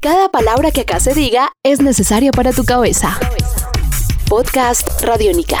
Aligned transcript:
Cada 0.00 0.28
palabra 0.28 0.70
que 0.70 0.82
acá 0.82 1.00
se 1.00 1.12
diga 1.12 1.50
es 1.64 1.80
necesaria 1.80 2.30
para 2.30 2.52
tu 2.52 2.64
cabeza. 2.64 3.18
Podcast 4.28 5.02
Radiónica. 5.02 5.58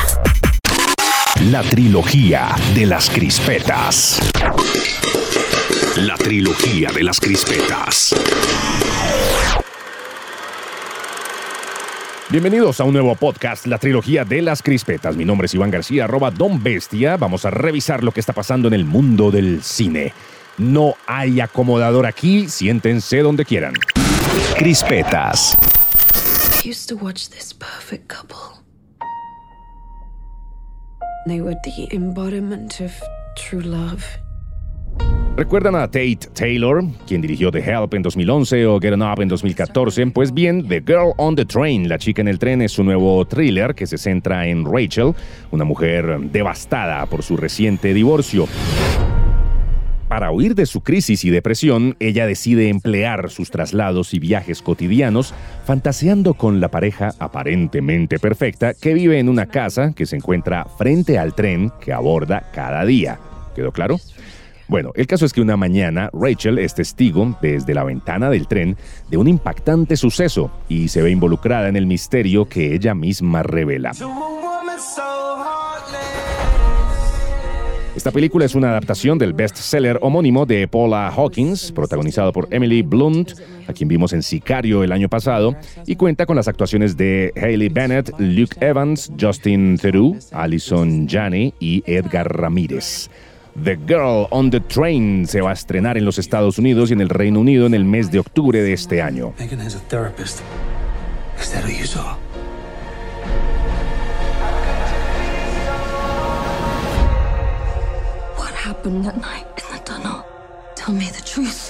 La 1.50 1.62
trilogía 1.64 2.54
de 2.72 2.86
las 2.86 3.10
crispetas. 3.10 4.20
La 5.96 6.14
trilogía 6.14 6.92
de 6.92 7.02
las 7.02 7.18
crispetas. 7.18 8.14
Bienvenidos 12.30 12.78
a 12.78 12.84
un 12.84 12.92
nuevo 12.92 13.16
podcast, 13.16 13.66
la 13.66 13.78
trilogía 13.78 14.24
de 14.24 14.40
las 14.42 14.62
crispetas. 14.62 15.16
Mi 15.16 15.24
nombre 15.24 15.46
es 15.46 15.54
Iván 15.54 15.72
García, 15.72 16.04
arroba 16.04 16.30
Don 16.30 16.62
Bestia. 16.62 17.16
Vamos 17.16 17.44
a 17.44 17.50
revisar 17.50 18.04
lo 18.04 18.12
que 18.12 18.20
está 18.20 18.34
pasando 18.34 18.68
en 18.68 18.74
el 18.74 18.84
mundo 18.84 19.32
del 19.32 19.64
cine. 19.64 20.12
No 20.58 20.94
hay 21.06 21.40
acomodador 21.40 22.06
aquí, 22.06 22.48
siéntense 22.48 23.18
donde 23.18 23.44
quieran. 23.44 23.74
Crispetas. 24.56 25.56
I 26.64 26.68
used 26.68 26.88
to 26.88 26.96
watch 26.96 27.30
this 27.30 27.52
perfect 27.52 28.08
couple. 28.08 28.58
They 31.26 31.40
were 31.40 31.56
the 31.64 31.88
embodiment 31.92 32.80
of 32.80 32.92
true 33.36 33.60
love. 33.60 34.04
¿Recuerdan 35.36 35.76
a 35.76 35.86
Tate 35.86 36.18
Taylor, 36.34 36.82
quien 37.06 37.20
dirigió 37.20 37.52
The 37.52 37.60
Help 37.60 37.94
en 37.94 38.02
2011 38.02 38.66
o 38.66 38.80
Get 38.80 38.94
Up 38.94 39.20
en 39.20 39.28
2014? 39.28 40.08
Pues 40.08 40.34
bien, 40.34 40.66
The 40.66 40.80
Girl 40.80 41.12
on 41.16 41.36
the 41.36 41.44
Train, 41.44 41.88
La 41.88 41.96
chica 41.96 42.22
en 42.22 42.28
el 42.28 42.40
tren, 42.40 42.60
es 42.60 42.72
su 42.72 42.82
nuevo 42.82 43.24
thriller 43.24 43.72
que 43.74 43.86
se 43.86 43.98
centra 43.98 44.48
en 44.48 44.64
Rachel, 44.64 45.14
una 45.52 45.64
mujer 45.64 46.18
devastada 46.32 47.06
por 47.06 47.22
su 47.22 47.36
reciente 47.36 47.94
divorcio. 47.94 48.48
Para 50.18 50.32
huir 50.32 50.56
de 50.56 50.66
su 50.66 50.80
crisis 50.80 51.24
y 51.24 51.30
depresión, 51.30 51.94
ella 52.00 52.26
decide 52.26 52.70
emplear 52.70 53.30
sus 53.30 53.52
traslados 53.52 54.14
y 54.14 54.18
viajes 54.18 54.62
cotidianos 54.62 55.32
fantaseando 55.64 56.34
con 56.34 56.60
la 56.60 56.72
pareja 56.72 57.14
aparentemente 57.20 58.18
perfecta 58.18 58.74
que 58.74 58.94
vive 58.94 59.20
en 59.20 59.28
una 59.28 59.46
casa 59.46 59.92
que 59.92 60.06
se 60.06 60.16
encuentra 60.16 60.64
frente 60.76 61.20
al 61.20 61.36
tren 61.36 61.70
que 61.80 61.92
aborda 61.92 62.50
cada 62.52 62.84
día. 62.84 63.20
¿Quedó 63.54 63.70
claro? 63.70 64.00
Bueno, 64.66 64.90
el 64.96 65.06
caso 65.06 65.24
es 65.24 65.32
que 65.32 65.40
una 65.40 65.56
mañana 65.56 66.10
Rachel 66.12 66.58
es 66.58 66.74
testigo 66.74 67.38
desde 67.40 67.72
la 67.72 67.84
ventana 67.84 68.28
del 68.28 68.48
tren 68.48 68.76
de 69.08 69.18
un 69.18 69.28
impactante 69.28 69.96
suceso 69.96 70.50
y 70.68 70.88
se 70.88 71.00
ve 71.00 71.12
involucrada 71.12 71.68
en 71.68 71.76
el 71.76 71.86
misterio 71.86 72.48
que 72.48 72.74
ella 72.74 72.92
misma 72.92 73.44
revela. 73.44 73.92
Esta 78.08 78.14
película 78.14 78.46
es 78.46 78.54
una 78.54 78.70
adaptación 78.70 79.18
del 79.18 79.34
bestseller 79.34 79.98
homónimo 80.00 80.46
de 80.46 80.66
Paula 80.66 81.12
Hawkins, 81.14 81.72
protagonizado 81.72 82.32
por 82.32 82.48
Emily 82.50 82.80
Blunt, 82.80 83.32
a 83.66 83.74
quien 83.74 83.86
vimos 83.86 84.14
en 84.14 84.22
Sicario 84.22 84.82
el 84.82 84.92
año 84.92 85.10
pasado, 85.10 85.54
y 85.84 85.94
cuenta 85.94 86.24
con 86.24 86.34
las 86.34 86.48
actuaciones 86.48 86.96
de 86.96 87.34
Hayley 87.36 87.68
Bennett, 87.68 88.10
Luke 88.18 88.56
Evans, 88.66 89.12
Justin 89.20 89.76
Theroux, 89.76 90.16
Alison 90.32 91.06
Janney 91.06 91.52
y 91.60 91.82
Edgar 91.84 92.34
Ramírez. 92.34 93.10
The 93.62 93.76
Girl 93.86 94.26
on 94.30 94.48
the 94.48 94.60
Train 94.60 95.26
se 95.26 95.42
va 95.42 95.50
a 95.50 95.52
estrenar 95.52 95.98
en 95.98 96.06
los 96.06 96.18
Estados 96.18 96.58
Unidos 96.58 96.88
y 96.88 96.94
en 96.94 97.02
el 97.02 97.10
Reino 97.10 97.40
Unido 97.40 97.66
en 97.66 97.74
el 97.74 97.84
mes 97.84 98.10
de 98.10 98.20
octubre 98.20 98.62
de 98.62 98.72
este 98.72 99.02
año. 99.02 99.34
Happened 108.78 109.04
that 109.04 109.20
night 109.20 109.44
in 109.58 109.76
the 109.76 109.82
tunnel? 109.84 110.24
Tell 110.76 110.94
me 110.94 111.06
the 111.06 111.22
truth. 111.22 111.68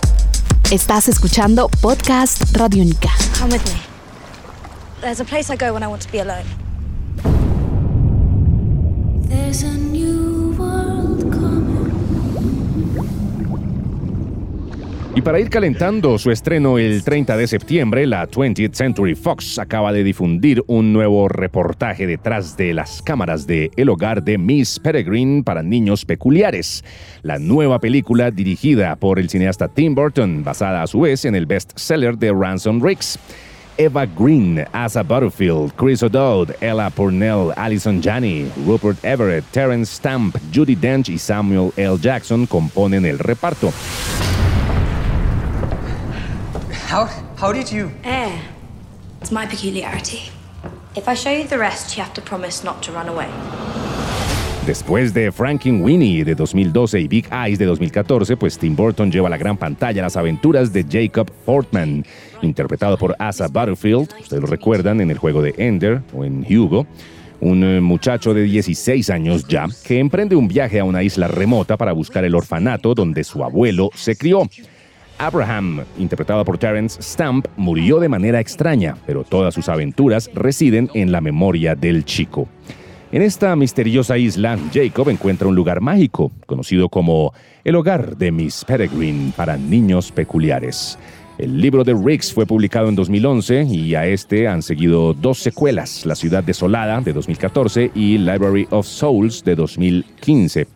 Estás 0.70 1.08
escuchando 1.08 1.68
Podcast 1.80 2.42
Radiónica. 2.52 3.08
Come 3.38 3.52
with 3.52 3.64
me. 3.72 3.80
There's 5.00 5.20
a 5.20 5.24
place 5.24 5.48
I 5.48 5.56
go 5.56 5.72
when 5.72 5.82
I 5.82 5.86
want 5.86 6.02
to 6.02 6.12
be 6.12 6.18
alone. 6.18 6.44
There's 9.26 9.62
a 9.62 9.87
Y 15.18 15.20
para 15.20 15.40
ir 15.40 15.50
calentando 15.50 16.16
su 16.16 16.30
estreno 16.30 16.78
el 16.78 17.02
30 17.02 17.36
de 17.36 17.48
septiembre, 17.48 18.06
la 18.06 18.28
20th 18.28 18.72
Century 18.72 19.16
Fox 19.16 19.58
acaba 19.58 19.92
de 19.92 20.04
difundir 20.04 20.62
un 20.68 20.92
nuevo 20.92 21.28
reportaje 21.28 22.06
detrás 22.06 22.56
de 22.56 22.72
las 22.72 23.02
cámaras 23.02 23.44
de 23.44 23.72
El 23.74 23.88
hogar 23.88 24.22
de 24.22 24.38
Miss 24.38 24.78
Peregrine 24.78 25.42
para 25.42 25.64
niños 25.64 26.04
peculiares. 26.04 26.84
La 27.22 27.40
nueva 27.40 27.80
película 27.80 28.30
dirigida 28.30 28.94
por 28.94 29.18
el 29.18 29.28
cineasta 29.28 29.66
Tim 29.66 29.92
Burton, 29.96 30.44
basada 30.44 30.84
a 30.84 30.86
su 30.86 31.00
vez 31.00 31.24
en 31.24 31.34
el 31.34 31.46
bestseller 31.46 32.16
de 32.16 32.32
Ransom 32.32 32.80
Riggs. 32.80 33.18
Eva 33.76 34.06
Green, 34.06 34.64
Asa 34.72 35.02
Butterfield, 35.02 35.72
Chris 35.74 36.00
O'Dowd, 36.00 36.54
Ella 36.60 36.90
Purnell, 36.90 37.52
Alison 37.56 38.00
Janney, 38.00 38.48
Rupert 38.64 39.04
Everett, 39.04 39.44
Terence 39.50 39.96
Stamp, 39.96 40.36
Judy 40.54 40.76
Dench 40.76 41.08
y 41.08 41.18
Samuel 41.18 41.72
L. 41.76 41.98
Jackson 41.98 42.46
componen 42.46 43.04
el 43.04 43.18
reparto. 43.18 43.72
How 46.90 47.06
how 47.38 47.52
did 47.52 47.70
you 47.70 47.90
Air. 48.02 48.32
It's 49.20 49.30
my 49.30 49.44
peculiarity. 49.44 50.30
If 50.96 51.06
I 51.06 51.14
show 51.14 51.30
you 51.30 51.46
the 51.46 51.58
rest, 51.58 51.94
you 51.94 52.02
have 52.02 52.14
to 52.14 52.22
promise 52.22 52.64
not 52.64 52.82
to 52.84 52.92
run 52.92 53.10
away. 53.10 53.26
Después 54.66 55.12
de 55.12 55.30
Frankenweenie 55.30 56.24
de 56.24 56.34
2012 56.34 57.00
y 57.00 57.08
Big 57.08 57.26
Eyes 57.30 57.58
de 57.58 57.66
2014, 57.66 58.38
pues 58.38 58.58
Tim 58.58 58.74
Burton 58.74 59.12
lleva 59.12 59.26
a 59.26 59.30
la 59.30 59.36
gran 59.36 59.58
pantalla 59.58 60.00
las 60.00 60.16
aventuras 60.16 60.72
de 60.72 60.86
Jacob 60.90 61.30
Portman, 61.44 62.06
interpretado 62.40 62.96
por 62.96 63.14
Asa 63.18 63.48
Butterfield, 63.48 64.08
ustedes 64.20 64.40
lo 64.42 64.46
recuerdan 64.46 65.02
en 65.02 65.10
el 65.10 65.18
juego 65.18 65.42
de 65.42 65.54
Ender 65.58 66.00
o 66.14 66.24
en 66.24 66.46
Hugo, 66.48 66.86
un 67.40 67.64
eh, 67.64 67.80
muchacho 67.82 68.32
de 68.32 68.44
16 68.44 69.10
años 69.10 69.46
ya, 69.46 69.66
que 69.84 69.98
emprende 69.98 70.36
un 70.36 70.48
viaje 70.48 70.80
a 70.80 70.84
una 70.84 71.02
isla 71.02 71.28
remota 71.28 71.76
para 71.76 71.92
buscar 71.92 72.24
el 72.24 72.34
orfanato 72.34 72.94
donde 72.94 73.24
su 73.24 73.44
abuelo 73.44 73.90
se 73.94 74.16
crió. 74.16 74.48
Abraham, 75.18 75.84
interpretado 75.98 76.44
por 76.44 76.58
Terence 76.58 77.02
Stamp, 77.02 77.46
murió 77.56 77.98
de 77.98 78.08
manera 78.08 78.40
extraña, 78.40 78.96
pero 79.06 79.24
todas 79.24 79.52
sus 79.52 79.68
aventuras 79.68 80.30
residen 80.34 80.88
en 80.94 81.12
la 81.12 81.20
memoria 81.20 81.74
del 81.74 82.04
chico. 82.04 82.48
En 83.10 83.22
esta 83.22 83.56
misteriosa 83.56 84.18
isla, 84.18 84.58
Jacob 84.72 85.08
encuentra 85.08 85.48
un 85.48 85.54
lugar 85.54 85.80
mágico, 85.80 86.30
conocido 86.46 86.88
como 86.88 87.32
el 87.64 87.74
hogar 87.74 88.16
de 88.16 88.30
Miss 88.30 88.64
Peregrine 88.66 89.32
para 89.34 89.56
niños 89.56 90.12
peculiares. 90.12 90.98
El 91.38 91.60
libro 91.60 91.84
de 91.84 91.94
Riggs 91.94 92.32
fue 92.32 92.46
publicado 92.46 92.88
en 92.88 92.96
2011 92.96 93.62
y 93.62 93.94
a 93.94 94.06
este 94.06 94.48
han 94.48 94.60
seguido 94.60 95.14
dos 95.14 95.38
secuelas, 95.38 96.04
La 96.04 96.16
ciudad 96.16 96.42
desolada 96.42 97.00
de 97.00 97.12
2014 97.12 97.92
y 97.94 98.18
Library 98.18 98.66
of 98.70 98.86
Souls 98.86 99.44
de 99.44 99.54
2015. 99.54 100.66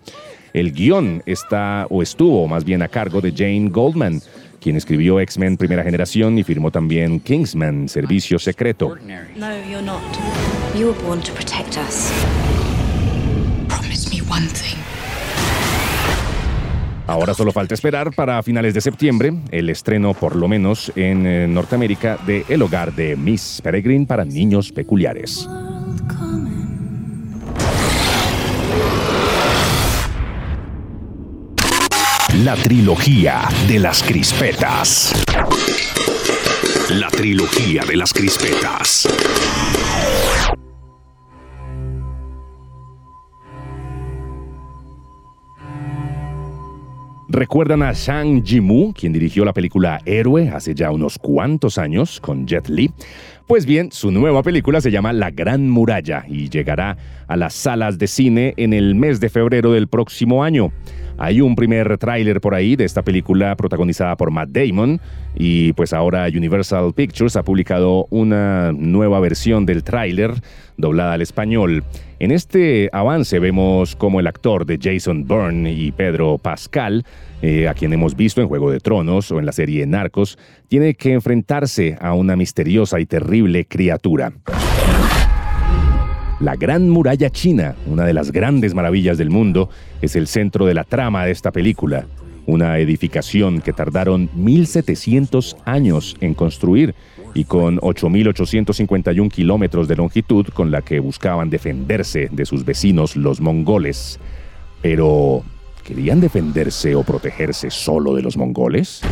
El 0.53 0.73
guion 0.73 1.23
está 1.25 1.87
o 1.89 2.03
estuvo 2.03 2.47
más 2.47 2.65
bien 2.65 2.83
a 2.83 2.89
cargo 2.89 3.21
de 3.21 3.33
Jane 3.33 3.71
Goldman, 3.71 4.21
quien 4.61 4.77
escribió 4.77 5.19
X-Men 5.19 5.57
Primera 5.57 5.83
Generación 5.83 6.39
y 6.39 6.43
firmó 6.43 6.71
también 6.71 7.21
Kingsman 7.21 7.89
Servicio 7.89 8.39
Secreto. 8.39 8.97
No, 9.35 9.47
you're 9.69 9.83
not. 9.83 10.03
You 10.77 10.89
were 10.89 11.03
born 11.03 11.21
to 11.23 11.33
protect 11.33 11.79
us. 11.79 12.13
Promise 13.69 14.11
me 14.11 14.21
one 14.31 14.47
thing. 14.49 14.79
Ahora 17.07 17.35
solo 17.35 17.51
falta 17.51 17.75
esperar 17.75 18.15
para 18.15 18.43
finales 18.43 18.75
de 18.75 18.81
septiembre 18.81 19.33
el 19.51 19.69
estreno, 19.71 20.15
por 20.15 20.37
lo 20.37 20.49
menos 20.49 20.93
en 20.97 21.27
eh, 21.27 21.49
Norteamérica, 21.49 22.19
de 22.27 22.45
El 22.49 22.63
hogar 22.63 22.95
de 22.95 23.17
Miss 23.17 23.61
Peregrine 23.63 24.07
para 24.07 24.25
niños 24.25 24.71
peculiares. 24.71 25.49
La 32.45 32.57
trilogía 32.57 33.43
de 33.69 33.79
las 33.79 34.03
crispetas. 34.03 35.13
La 36.91 37.07
trilogía 37.09 37.85
de 37.85 37.97
las 37.97 38.13
crispetas. 38.13 39.07
¿Recuerdan 47.29 47.83
a 47.83 47.93
Shang 47.93 48.45
Jimu, 48.45 48.93
quien 48.93 49.13
dirigió 49.13 49.45
la 49.45 49.53
película 49.53 50.01
Héroe 50.05 50.49
hace 50.49 50.75
ya 50.75 50.91
unos 50.91 51.19
cuantos 51.19 51.79
años 51.79 52.21
con 52.21 52.47
Jet 52.47 52.69
Li? 52.69 52.91
Pues 53.47 53.67
bien, 53.67 53.93
su 53.93 54.11
nueva 54.11 54.43
película 54.43 54.81
se 54.81 54.91
llama 54.91 55.13
La 55.13 55.31
Gran 55.31 55.71
Muralla 55.71 56.25
y 56.29 56.49
llegará 56.49 56.97
a 57.29 57.37
las 57.37 57.55
salas 57.55 57.99
de 57.99 58.07
cine 58.07 58.55
en 58.57 58.73
el 58.73 58.95
mes 58.95 59.21
de 59.21 59.29
febrero 59.29 59.73
del 59.73 59.89
próximo 59.89 60.45
año. 60.45 60.73
Hay 61.19 61.41
un 61.41 61.55
primer 61.55 61.99
tráiler 61.99 62.41
por 62.41 62.55
ahí 62.55 62.77
de 62.77 62.85
esta 62.85 63.03
película 63.03 63.55
protagonizada 63.57 64.17
por 64.17 64.31
Matt 64.31 64.51
Damon 64.51 65.01
y 65.35 65.73
pues 65.75 65.93
ahora 65.93 66.27
Universal 66.27 66.93
Pictures 66.95 67.37
ha 67.37 67.43
publicado 67.43 68.07
una 68.11 68.73
nueva 68.73 69.21
versión 69.21 69.67
del 69.67 69.85
tráiler 69.85 70.35
doblada 70.77 71.15
al 71.15 71.23
español. 71.23 71.85
En 72.19 72.31
este 72.31 72.89
avance 72.93 73.39
vemos 73.39 73.97
como 73.97 74.21
el 74.21 74.27
actor 74.27 74.65
de 74.65 74.79
Jason 74.81 75.27
Bourne 75.27 75.73
y 75.73 75.93
Pedro 75.93 76.39
Pascal, 76.39 77.05
eh, 77.41 77.69
a 77.69 77.75
quien 77.75 77.93
hemos 77.93 78.17
visto 78.17 78.41
en 78.41 78.49
Juego 78.49 78.71
de 78.71 78.81
Tronos 78.81 79.31
o 79.33 79.39
en 79.39 79.47
la 79.47 79.53
serie 79.53 79.87
Narcos, 79.87 80.39
tiene 80.69 80.95
que 80.95 81.13
enfrentarse 81.13 81.97
a 82.01 82.15
una 82.15 82.37
misteriosa 82.37 83.01
y 83.01 83.07
terrible 83.07 83.65
criatura. 83.67 84.33
La 86.43 86.57
Gran 86.57 86.91
Muralla 86.91 87.31
China, 87.31 87.77
una 87.87 88.05
de 88.05 88.13
las 88.13 88.33
grandes 88.33 88.75
maravillas 88.75 89.17
del 89.17 89.31
mundo, 89.31 89.71
es 90.01 90.17
el 90.17 90.27
centro 90.27 90.67
de 90.67 90.75
la 90.75 90.83
trama 90.83 91.25
de 91.25 91.31
esta 91.31 91.53
película. 91.53 92.05
Una 92.47 92.79
edificación 92.79 93.61
que 93.61 93.73
tardaron 93.73 94.29
1700 94.35 95.57
años 95.65 96.17
en 96.21 96.35
construir 96.35 96.97
y 97.33 97.45
con 97.45 97.79
8.851 97.79 99.31
kilómetros 99.31 99.87
de 99.87 99.95
longitud 99.95 100.49
con 100.49 100.73
la 100.73 100.83
que 100.83 100.99
buscaban 100.99 101.49
defenderse 101.49 102.29
de 102.33 102.45
sus 102.45 102.65
vecinos 102.65 103.15
los 103.15 103.41
mongoles. 103.41 104.19
Pero, 104.83 105.45
¿querían 105.85 106.21
defenderse 106.21 106.97
o 106.97 107.05
protegerse 107.05 107.71
solo 107.71 108.17
de 108.17 108.23
los 108.23 108.37
mongoles? 108.37 109.03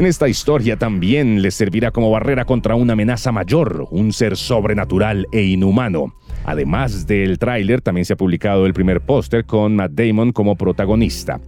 En 0.00 0.06
esta 0.06 0.28
historia 0.28 0.78
también 0.78 1.42
les 1.42 1.56
servirá 1.56 1.90
como 1.90 2.10
barrera 2.10 2.46
contra 2.46 2.74
una 2.74 2.94
amenaza 2.94 3.32
mayor, 3.32 3.86
un 3.90 4.14
ser 4.14 4.38
sobrenatural 4.38 5.26
e 5.30 5.42
inhumano. 5.42 6.14
Además 6.46 7.06
del 7.06 7.38
tráiler, 7.38 7.82
también 7.82 8.06
se 8.06 8.14
ha 8.14 8.16
publicado 8.16 8.64
el 8.64 8.72
primer 8.72 9.02
póster 9.02 9.44
con 9.44 9.76
Matt 9.76 9.92
Damon 9.92 10.32
como 10.32 10.56
protagonista. 10.56 11.38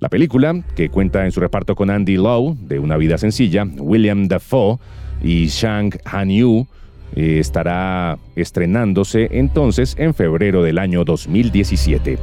La 0.00 0.08
película, 0.08 0.64
que 0.74 0.88
cuenta 0.88 1.26
en 1.26 1.30
su 1.30 1.38
reparto 1.38 1.76
con 1.76 1.88
Andy 1.88 2.16
Lau, 2.16 2.56
de 2.60 2.80
Una 2.80 2.96
vida 2.96 3.18
sencilla, 3.18 3.64
William 3.78 4.26
Dafoe 4.26 4.78
y 5.22 5.46
Shang 5.46 5.96
Han-yu, 6.06 6.66
eh, 7.14 7.38
estará 7.38 8.18
estrenándose 8.34 9.28
entonces 9.30 9.94
en 9.96 10.12
febrero 10.12 10.64
del 10.64 10.78
año 10.78 11.04
2017. 11.04 12.18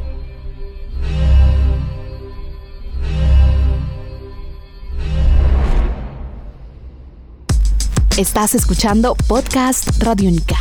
Estás 8.17 8.53
escuchando 8.53 9.15
Podcast 9.27 9.89
Radiónica. 9.97 10.55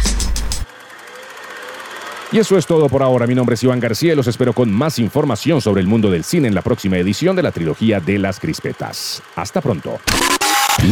Y 2.32 2.38
eso 2.38 2.56
es 2.56 2.66
todo 2.66 2.88
por 2.88 3.02
ahora. 3.02 3.26
Mi 3.26 3.34
nombre 3.34 3.56
es 3.56 3.62
Iván 3.62 3.78
García 3.78 4.14
y 4.14 4.16
los 4.16 4.26
espero 4.26 4.54
con 4.54 4.72
más 4.72 4.98
información 4.98 5.60
sobre 5.60 5.82
el 5.82 5.86
mundo 5.86 6.10
del 6.10 6.24
cine 6.24 6.48
en 6.48 6.54
la 6.54 6.62
próxima 6.62 6.96
edición 6.96 7.36
de 7.36 7.42
la 7.42 7.52
trilogía 7.52 8.00
de 8.00 8.18
las 8.18 8.40
crispetas. 8.40 9.22
Hasta 9.36 9.60
pronto. 9.60 9.98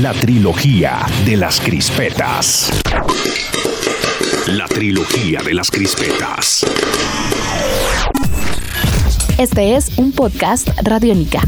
La 0.02 0.12
trilogía 0.12 1.06
de 1.24 1.38
las 1.38 1.62
crispetas. 1.62 2.70
La 4.48 4.66
trilogía 4.66 5.40
de 5.42 5.54
las 5.54 5.70
crispetas. 5.70 6.66
Este 9.38 9.76
es 9.76 9.96
un 9.96 10.12
podcast 10.12 10.68
Radiónica. 10.82 11.40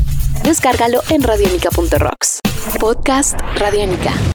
Descárgalo 0.42 1.02
en 1.10 1.22
radiónica.rocks. 1.22 2.40
Podcast 2.80 3.38
Radiónica. 3.58 4.14